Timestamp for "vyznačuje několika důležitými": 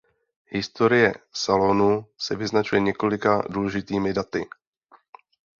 2.35-4.13